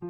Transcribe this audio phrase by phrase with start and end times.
[0.00, 0.08] 每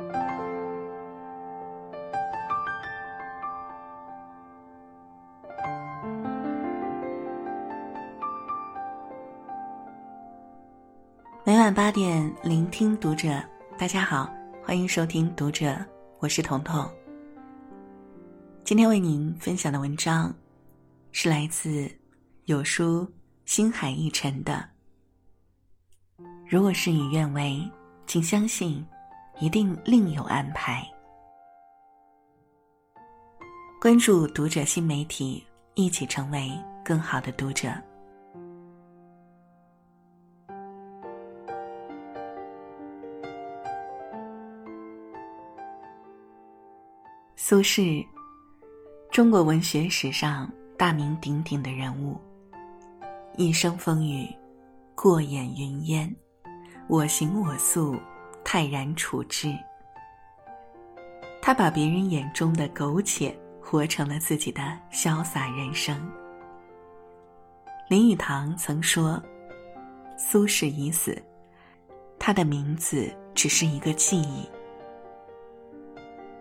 [11.59, 13.43] 晚八点，聆听读者。
[13.77, 14.33] 大家好，
[14.63, 15.67] 欢迎收听《读者》，
[16.21, 16.89] 我是彤彤。
[18.63, 20.33] 今天为您分享的文章
[21.11, 21.91] 是来自
[22.45, 23.13] 有书
[23.45, 24.65] 星海一晨的。
[26.49, 27.69] 如果事与愿违，
[28.07, 28.87] 请相信，
[29.41, 30.87] 一定另有安排。
[33.81, 35.43] 关注《读者》新媒体，
[35.75, 36.53] 一起成为
[36.85, 37.71] 更好的读者。
[47.35, 48.07] 苏轼，
[49.11, 52.21] 中国文学史上大名鼎鼎的人物，
[53.39, 54.29] 一生风雨，
[54.95, 56.15] 过眼云烟，
[56.87, 57.99] 我行我素，
[58.53, 59.57] 泰然处之。
[61.41, 63.33] 他把别人眼中的苟且，
[63.63, 65.97] 活成了自己的潇洒人生。
[67.89, 69.23] 林语堂曾说
[70.19, 71.17] ：“苏轼已死，
[72.19, 74.51] 他的名字只是一个记忆。”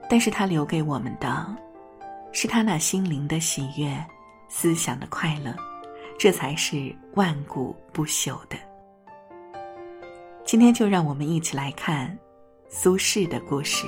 [0.10, 1.56] 但是他留给我们的，
[2.32, 4.04] 是他那心灵的喜悦、
[4.48, 5.56] 思想的快乐，
[6.18, 8.58] 这才是万古不朽的。
[10.52, 12.18] 今天就让我们一起来看
[12.70, 13.86] 苏轼的故事。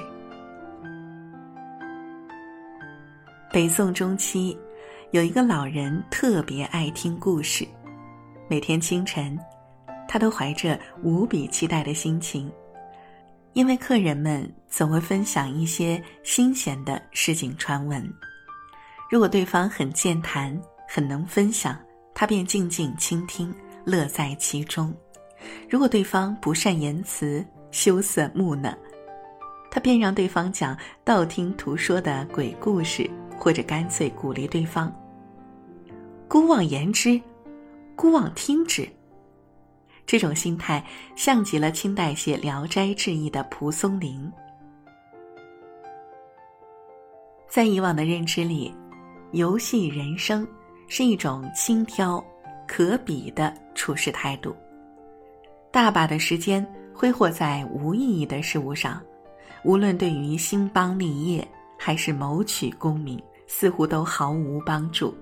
[3.52, 4.56] 北宋中期，
[5.10, 7.68] 有一个老人特别爱听故事，
[8.48, 9.36] 每天清晨，
[10.08, 12.48] 他都怀着无比期待的心情。
[13.54, 18.08] 因为客人们总会分享一些新鲜的市井传闻，
[19.10, 20.56] 如果对方很健谈、
[20.88, 21.76] 很能分享，
[22.14, 23.52] 他便静静倾听，
[23.84, 24.94] 乐在其中；
[25.70, 28.76] 如果对方不善言辞、羞涩木讷，
[29.70, 34.94] 他便让对方讲道听途说的鬼故事，或者干脆鼓励对方
[36.28, 37.20] ：“姑妄言之，
[37.96, 38.88] 姑妄听之。”
[40.06, 40.86] 这种心态
[41.16, 44.30] 像极了清代写《聊斋志异》的蒲松龄。
[47.48, 48.74] 在以往的认知里，
[49.32, 50.46] 游戏人生
[50.88, 52.22] 是一种轻佻、
[52.68, 54.56] 可比的处事态度。
[55.72, 59.02] 大把的时间挥霍在无意义的事物上，
[59.64, 63.18] 无论对于兴邦立业还是谋取功名，
[63.48, 65.16] 似乎都毫无帮助。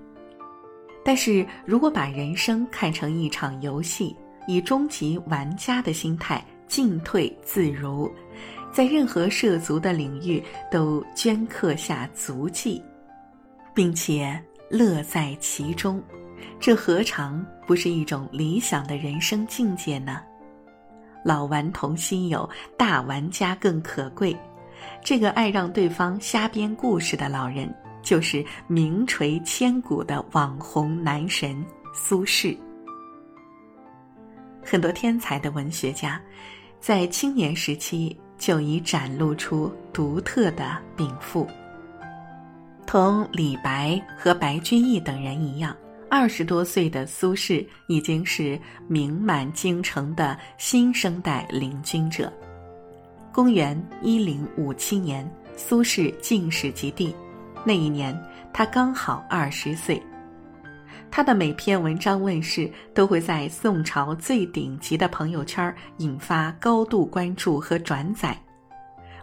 [1.04, 4.14] 但是如果把人生看成一场游戏，
[4.48, 8.10] 以终极玩家的心态进退自如，
[8.72, 12.82] 在任何涉足的领域都镌刻下足迹，
[13.72, 14.38] 并且
[14.68, 16.02] 乐在其中，
[16.58, 20.20] 这何尝不是一种理想的人生境界呢？
[21.24, 24.36] 老顽童心有，大玩家更可贵。
[25.04, 27.72] 这个爱让对方瞎编故事的老人，
[28.02, 31.64] 就是名垂千古的网红男神
[31.94, 32.56] 苏轼。
[34.62, 36.20] 很多天才的文学家，
[36.80, 41.46] 在青年时期就已展露出独特的禀赋。
[42.86, 45.76] 同李白和白居易等人一样，
[46.10, 52.30] 二十多岁的苏轼已经是名满京城的新生代领军者。
[53.32, 55.24] 公元一零五七年，
[55.56, 57.14] 苏轼进士及第，
[57.64, 58.18] 那一年
[58.52, 60.02] 他刚好二十岁。
[61.12, 68.36] 他的每篇文章问世，都会在宋朝最顶级的朋友圈引发高度关注和转载。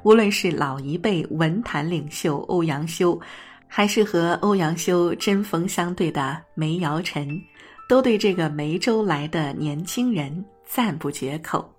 [0.03, 3.19] 无论是老一辈文坛领袖欧阳修，
[3.67, 7.39] 还是和欧阳修针锋相对的梅尧臣，
[7.87, 11.69] 都对这个梅州来的年轻人赞不绝口。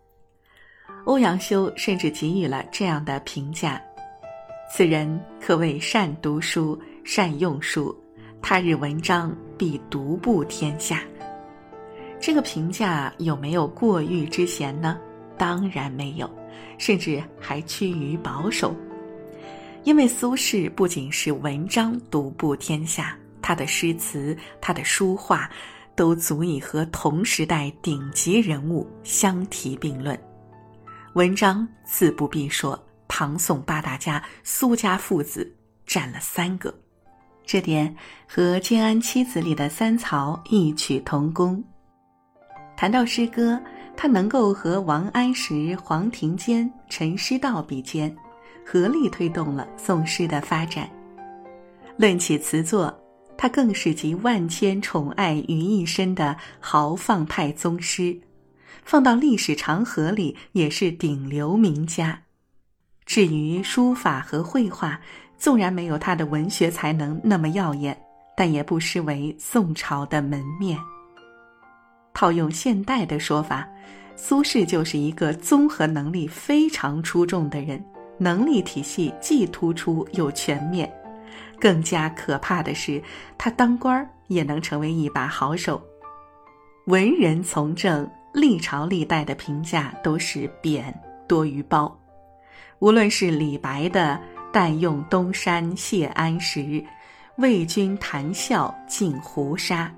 [1.04, 3.80] 欧阳修甚至给予了这样的评价
[4.70, 7.96] ：“此人可谓善读书，善用书。”
[8.40, 11.02] 他日文章必独步天下，
[12.20, 14.96] 这个评价有没有过誉之嫌呢？
[15.36, 16.30] 当然没有，
[16.78, 18.72] 甚至还趋于保守。
[19.84, 25.50] 因为苏轼不仅是文章独步天下，他的诗词、他的书画，
[25.94, 30.18] 都足以和同时代顶级人物相提并论。
[31.14, 32.78] 文章自不必说，
[33.08, 35.50] 唐宋八大家苏家父子
[35.86, 36.72] 占了三个。
[37.46, 37.96] 这点
[38.28, 41.64] 和建安七子里的三曹异曲同工。
[42.76, 43.58] 谈到诗歌，
[43.96, 48.14] 他能够和王安石、黄庭坚、陈师道比肩，
[48.70, 50.86] 合力推动了宋诗的发展。
[51.96, 52.94] 论起词作，
[53.34, 58.14] 他更是集万千宠爱于一身的豪放派宗师，
[58.84, 62.20] 放到历史长河里也是顶流名家。
[63.06, 65.00] 至于书法和绘画，
[65.38, 67.98] 纵然没有他的文学才能那么耀眼，
[68.36, 70.78] 但也不失为宋朝的门面。
[72.12, 73.66] 套用现代的说法，
[74.14, 77.82] 苏轼就是一个综合能力非常出众的人，
[78.18, 80.92] 能力体系既突出又全面。
[81.60, 83.02] 更加可怕的是，
[83.36, 85.82] 他当官也能成为一把好手。
[86.86, 90.94] 文人从政，历朝历代的评价都是贬
[91.26, 91.94] 多于褒。
[92.78, 94.20] 无论是李白的
[94.52, 96.82] “但用东山谢安石，
[97.38, 99.92] 为君谈笑尽胡沙”，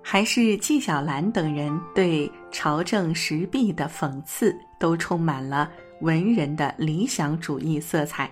[0.00, 5.68] 还是纪晓岚等人对朝政时弊的讽刺，都充满了
[6.04, 8.30] 文人的理想主义色彩。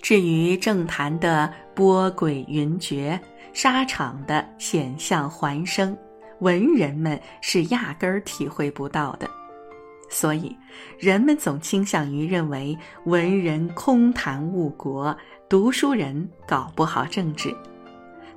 [0.00, 3.18] 至于政坛的波诡云谲，
[3.52, 5.96] 沙场的险象环生，
[6.38, 9.28] 文人们是压根儿体会不到的。
[10.08, 10.56] 所以，
[10.96, 15.16] 人们总倾向于认为文人空谈误国，
[15.48, 17.52] 读书人搞不好政治。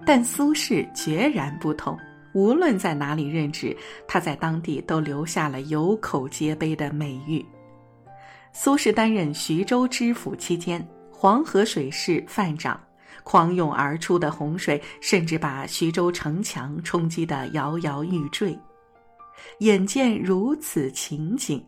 [0.04, 1.96] 但苏轼决然不同，
[2.34, 3.78] 无论在哪里任职，
[4.08, 7.46] 他在当地都留下了有口皆碑的美誉。
[8.58, 12.82] 苏轼担任徐州知府期间，黄河水势泛涨，
[13.22, 18.58] 狂涌而出的洪水甚至把徐州城墙冲击得摇摇欲坠。
[19.60, 21.62] 眼见如此情景，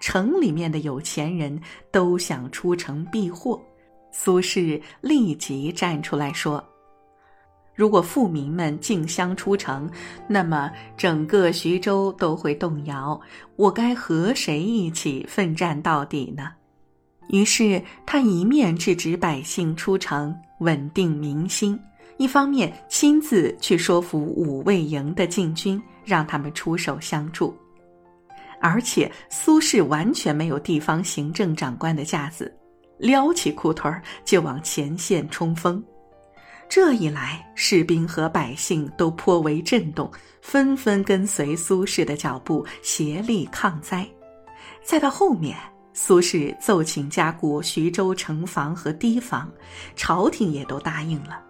[0.00, 1.60] 城里面的有钱人
[1.92, 3.62] 都想出城避祸。
[4.10, 6.64] 苏轼立即站出来说
[7.74, 9.90] ：“如果富民们竞相出城，
[10.28, 13.20] 那么整个徐州都会动摇。
[13.56, 16.52] 我该和谁一起奋战到底呢？”
[17.28, 21.78] 于是他一面制止百姓出城，稳定民心。
[22.16, 27.52] 一方面亲自去说服五卫营的禁军，让他们出手相助，
[28.60, 32.54] 而且苏轼完全没有地方行政长官的架子，
[32.98, 35.82] 撩起裤腿儿就往前线冲锋。
[36.68, 44.06] 这一来，士兵和百姓都颇为震动，纷纷跟随苏轼的脚步，协力抗灾。
[44.82, 45.56] 再到后面，
[45.92, 49.48] 苏轼奏请加固徐州城防和堤防，
[49.94, 51.40] 朝廷也都答应了。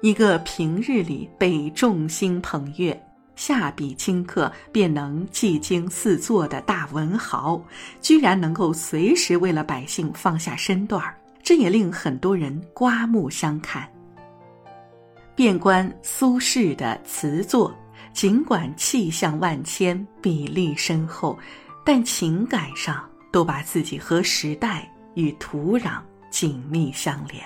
[0.00, 2.98] 一个平日里被众星捧月、
[3.36, 7.62] 下笔顷刻便能技惊四座的大文豪，
[8.00, 13.88] 居然能够随时为了百姓放下身段儿，这也令很多人刮目相看。
[15.40, 17.74] 遍观苏轼的词作，
[18.12, 21.38] 尽管气象万千、笔力深厚，
[21.82, 25.98] 但情感上都把自己和时代与土壤
[26.30, 27.42] 紧密相连。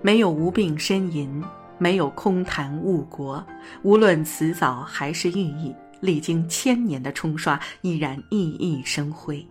[0.00, 1.44] 没有无病呻吟，
[1.76, 3.46] 没有空谈误国，
[3.82, 9.46] 无论词藻还是寓意，历经千年的冲刷，依然熠熠生辉。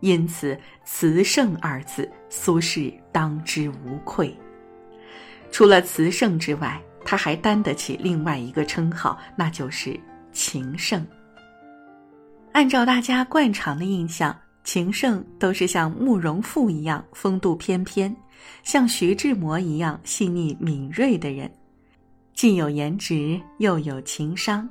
[0.00, 4.34] 因此，“词圣”二字，苏轼当之无愧。
[5.52, 9.98] 除了词圣之外，他还担得起另外一个称号，那就是
[10.32, 11.06] 情圣。
[12.52, 14.34] 按照大家惯常的印象，
[14.64, 18.14] 情圣都是像慕容复一样风度翩翩。
[18.64, 21.48] 像徐志摩一样细腻敏锐的人，
[22.34, 24.68] 既有颜值又有情商。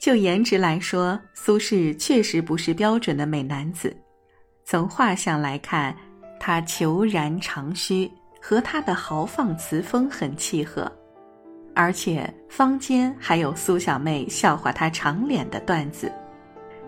[0.00, 3.96] 就颜值来说，苏轼确实不是标准的美男子。
[4.64, 5.96] 从画像来看，
[6.38, 8.10] 他虬髯长须，
[8.48, 10.90] 和他的豪放词风很契合。
[11.74, 16.10] 而且坊间还有苏小妹笑话他长脸的段子。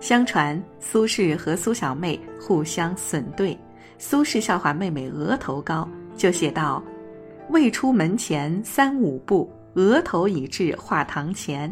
[0.00, 3.54] 相传苏轼和苏小妹互相损对。
[3.98, 5.86] 苏轼笑话妹妹额头高，
[6.16, 6.82] 就写道
[7.50, 11.70] ：“未出门前三五步，额头已至画堂前。”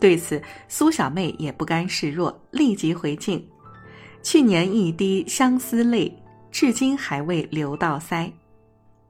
[0.00, 3.40] 对此，苏小妹也不甘示弱，立即回敬
[4.20, 6.12] ：“去年一滴相思泪，
[6.50, 8.28] 至今还未流到腮。”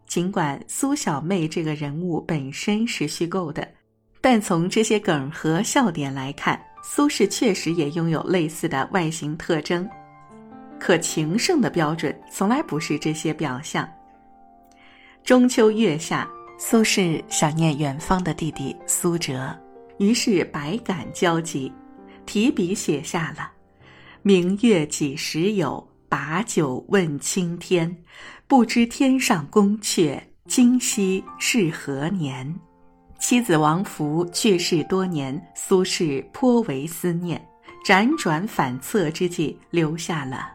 [0.08, 3.68] 尽管苏小妹这个人物本身是虚构的，
[4.22, 9.86] 但从这些梗和笑点来看，苏轼确实也拥有类似的外形特征。
[10.80, 13.86] 可情圣的标准从来不是这些表象。
[15.22, 16.26] 中秋月下，
[16.58, 19.54] 苏轼想念远方的弟弟苏辙，
[19.98, 21.70] 于是百感交集，
[22.24, 23.52] 提笔写下了
[24.22, 25.86] ：“明月几时有？
[26.10, 27.94] 把酒问青天。
[28.48, 32.50] 不知天上宫阙，今夕是何年？”
[33.20, 37.38] 妻子王弗去世多年，苏轼颇为思念，
[37.84, 40.48] 辗转反侧之际，留下了。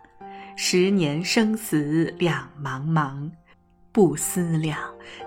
[0.56, 3.30] 十年生死两茫茫，
[3.92, 4.80] 不思量，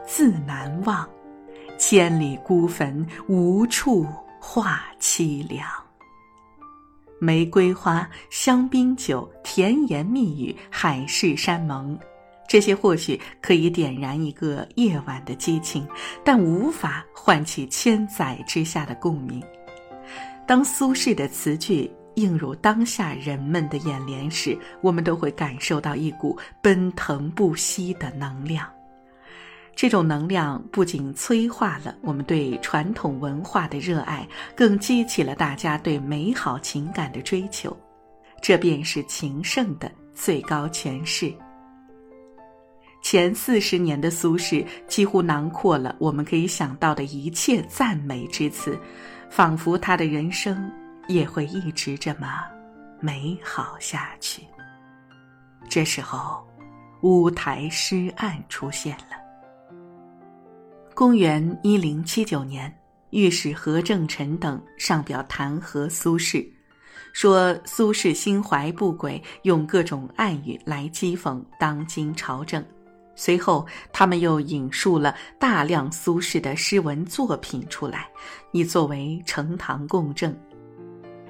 [0.05, 1.09] 自难忘。
[1.79, 4.05] 千里孤坟，无处
[4.41, 5.65] 话凄凉。
[7.21, 11.97] 玫瑰花、香槟酒、甜言蜜语、海誓山盟，
[12.49, 15.87] 这些或许可以点燃一个夜晚的激情，
[16.25, 19.43] 但无法唤起千载之下的共鸣。
[20.47, 28.67] 当苏轼的词句映入当下人们的眼帘时，我们都会感受到一股奔腾不息的能量。
[29.75, 34.27] 这种能量不仅催化了我们对传统文化的热爱，
[34.57, 37.77] 更激起了大家对美好情感的追求。
[38.41, 41.35] 这便是情圣的最高诠释。
[43.09, 48.77] 前四十年的苏轼几乎囊括了我们可以想到的一切赞美之词，
[49.31, 50.69] 仿佛他的人生
[51.07, 52.27] 也会一直这么
[52.99, 54.43] 美好下去。
[55.69, 56.45] 这时候，
[57.03, 59.15] 乌台诗案出现了。
[60.93, 62.77] 公元一零七九年，
[63.11, 66.45] 御史何正臣等上表弹劾苏轼，
[67.13, 72.61] 说苏轼心怀不轨，用各种暗语来讥讽当今朝政。
[73.17, 78.07] 随后，他们又引述了大量苏轼的诗文作品出来，
[78.53, 80.33] 以作为呈堂供证。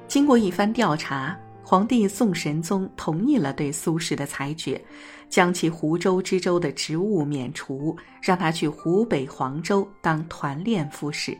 [0.06, 1.34] 经过一番调查。
[1.68, 4.80] 皇帝宋神宗同意了对苏轼的裁决，
[5.28, 11.36] 将其湖州知州的职务免除，让他去湖北黄州当团练副使。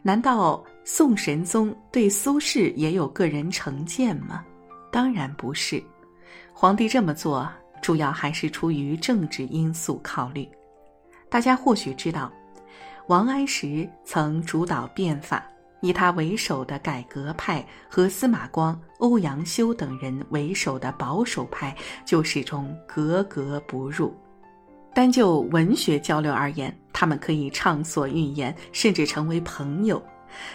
[0.00, 4.42] 难道宋神宗对苏轼也有个人成见吗？
[4.90, 5.84] 当然不是，
[6.54, 7.46] 皇帝这么做
[7.82, 10.48] 主要还是出于政治因素考虑。
[11.28, 12.32] 大家或许知道，
[13.08, 15.44] 王安石曾主导变法。
[15.84, 24.16] 以他为首的改革派和司马光、欧阳修等人为首的保守派就始终格格不入。
[24.94, 30.00] 单就文学交流而言，他们可以畅所欲言，甚至成为朋友；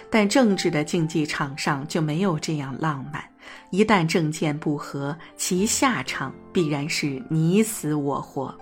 [0.09, 3.21] 但政治的竞技场上就没有这样浪漫。
[3.69, 8.53] 一旦政见不合，其下场必然是你死我活。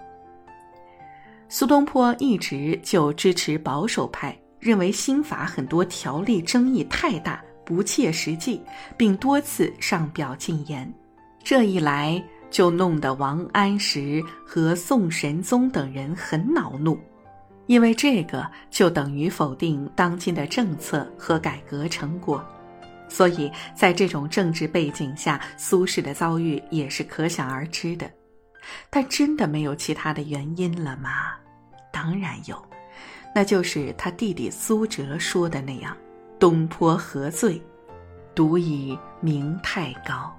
[1.48, 4.38] 苏东坡一直就支持保守派。
[4.58, 8.60] 认为新法很多条例争议太大，不切实际，
[8.98, 10.92] 并多次上表进言。
[11.44, 16.98] 这一来，就弄得王安石和宋神宗等人很恼怒，
[17.68, 22.44] 因为这个就等于否定当今的政策和改革成果。
[23.16, 28.12] 所以在这种政治背景下，苏轼的遭遇也是可想而知的。
[28.90, 31.32] 但真的没有其他的原因了吗？
[31.94, 32.62] 当然有。
[33.34, 35.96] 那就是他弟弟苏辙说的那样
[36.38, 37.62] ：“东坡何罪？
[38.36, 40.38] 独以名太高。”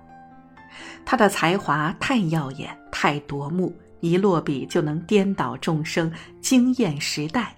[1.07, 7.56] 他的才华太耀眼、太夺目，一落笔就能颠倒众生、惊艳时代。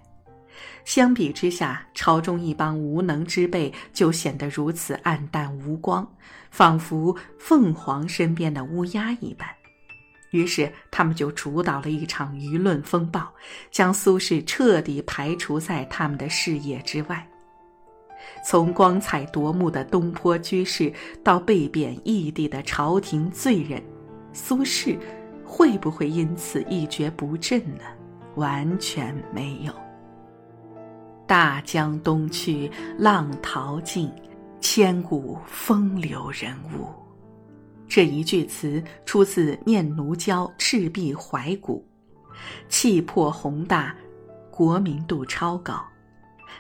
[0.85, 6.07] 相比之下，朝中一帮无能之辈就显得如此暗淡无光，
[6.51, 9.49] 仿佛凤凰身边的乌鸦一般。
[10.31, 13.33] 于是，他们就主导了一场舆论风暴，
[13.71, 17.27] 将苏轼彻底排除在他们的视野之外。
[18.45, 20.93] 从光彩夺目的东坡居士，
[21.25, 23.83] 到被贬异地的朝廷罪人，
[24.35, 24.99] 苏轼
[25.45, 27.85] 会不会因此一蹶不振呢？
[28.35, 29.88] 完全没有。
[31.29, 34.11] 大江东去，浪淘尽，
[34.63, 36.89] 千古风流人物。
[37.87, 41.87] 这一句词出自《念奴娇·赤壁怀古》，
[42.71, 43.95] 气魄宏大，
[44.51, 45.79] 国民度超高。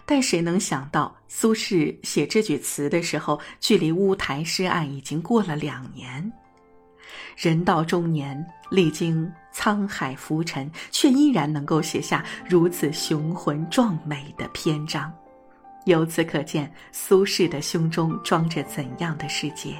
[0.04, 6.30] 但谁能想到，苏轼写这句词的时候，距离乌台诗案已经过了两年。
[7.38, 15.12] 人到中年，历经沧海浮沉，却依然能够写下如此雄浑壮美的篇章。
[15.84, 19.74] 由此可见，苏轼的胸中装着怎样的世界。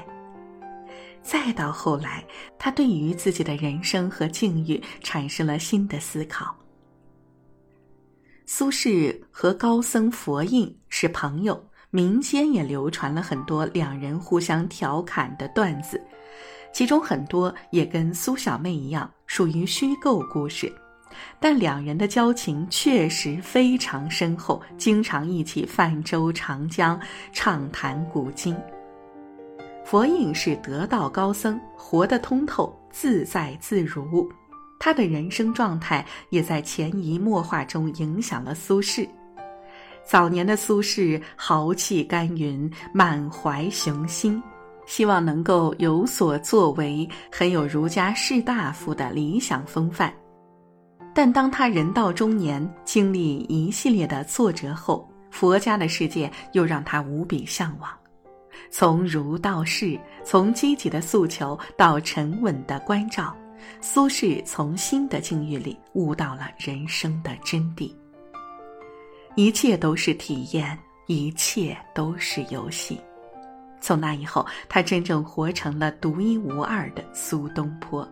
[1.23, 2.25] 再到后来，
[2.59, 6.57] 他对于自己的人生和境遇产生了新的思考。
[8.47, 16.03] 苏轼和高僧佛印是朋友，民间也流传了很多两人互相调侃的段子，
[16.79, 20.73] 其中很多也跟苏小妹一样属于虚构故事，
[21.41, 26.97] 但两人的交情确实非常深厚，经常一起泛舟长江，
[27.33, 28.57] 畅谈古今。
[29.85, 34.31] 佛印是得道高僧，活得通透，自在自如。
[34.79, 39.05] 他的人生状态也在潜移默化中影响了苏轼。
[40.05, 44.41] 早年的苏轼豪气干云，满怀雄心，
[44.89, 50.13] 希望能够有所作为，很有儒家士大夫的理想风范。
[51.15, 57.91] 但当他人到中年，经历一系列的挫折后，佛家的世界又让他无比向往。
[58.71, 63.37] 从儒到士，从积极的诉求到沉稳的关照，
[63.83, 67.93] 苏轼从新的境遇里悟到了人生的真谛。
[69.37, 70.77] 一切都是体验，
[71.07, 72.99] 一切都是游戏。
[73.81, 78.07] 从那以后，他真正活成了独一无二的苏东坡。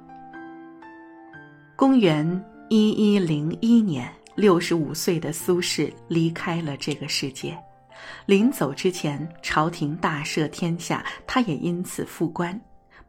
[1.74, 7.56] 公元一一零一年，六十五岁的苏轼离开了这个世界。
[8.24, 12.58] 临走之前，朝廷大赦天下，他也因此复官。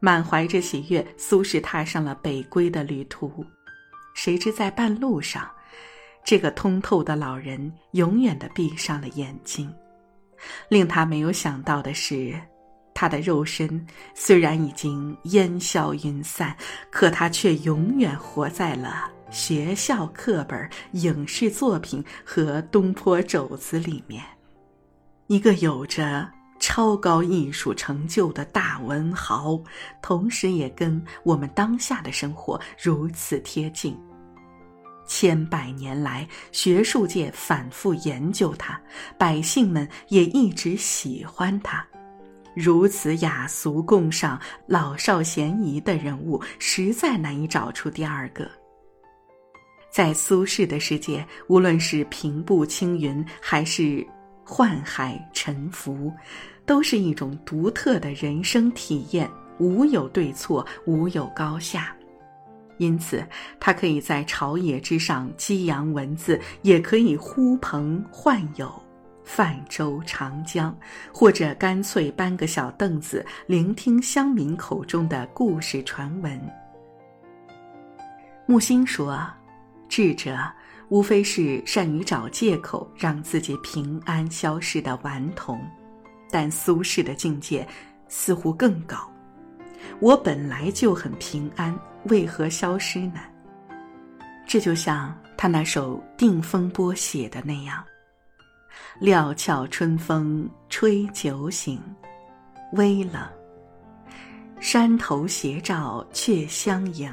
[0.00, 3.44] 满怀着喜悦，苏轼踏上了北归的旅途。
[4.14, 5.48] 谁知在半路上，
[6.24, 9.72] 这个通透的老人永远的闭上了眼睛。
[10.68, 12.34] 令他没有想到的是，
[12.94, 16.56] 他的肉身虽然已经烟消云散，
[16.90, 24.24] 可他却永远活在了学校课本、影视作品和东坡肘子里面。
[25.26, 26.28] 一个有着
[26.58, 29.60] 超高艺术成就的大文豪，
[30.02, 33.96] 同时也跟我们当下的生活如此贴近。
[35.08, 38.80] 千百年来，学术界反复研究他，
[39.18, 41.84] 百姓们也一直喜欢他。
[42.54, 48.48] 如此雅俗共赏、老少咸宜的人物，实在难以找出第二个。
[49.90, 54.06] 在苏轼的世界，无论是平步青云，还是……
[54.50, 56.10] 宦海沉浮，
[56.64, 61.94] 都是一种独特的人生体验，无有对错，无有高下。
[62.78, 63.24] 因此，
[63.60, 68.72] 他可以在朝野之上激扬文字，也可以呼朋唤友，
[69.22, 70.76] 泛舟长江，
[71.12, 76.40] 或者干脆搬个小凳子，聆听乡民口中的故事传闻。
[78.46, 79.20] 木心说
[79.88, 80.36] ：“智者。”
[80.90, 85.60] 无非是善于找借口让自己平安消失的顽童，
[86.30, 87.68] 但苏轼的境界
[88.08, 88.96] 似乎更高。
[90.00, 93.20] 我本来就很平安，为何消失呢？
[94.46, 97.84] 这就像他那首《定风波》写的那样
[98.98, 101.80] ：“料峭春风吹酒醒，
[102.72, 103.22] 微冷，
[104.58, 107.12] 山头斜照却相迎。”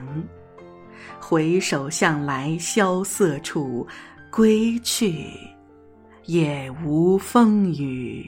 [1.20, 3.86] 回首向来萧瑟处，
[4.32, 5.28] 归去，
[6.26, 8.26] 也无风雨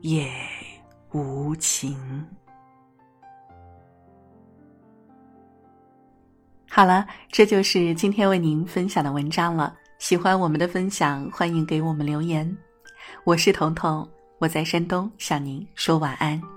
[0.00, 0.26] 也
[1.12, 1.96] 无晴。
[6.76, 9.72] 好了，这就是今天为您分享的文章了。
[10.00, 12.44] 喜欢我们的分享，欢迎给我们留言。
[13.22, 14.04] 我是彤彤，
[14.40, 16.53] 我在山东向您说晚安。